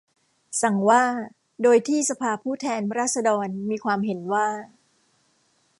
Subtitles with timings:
[0.61, 1.03] สั่งว่า
[1.63, 4.47] โดยที่สภาผู้แทนราษฎรมีความเห็นว่า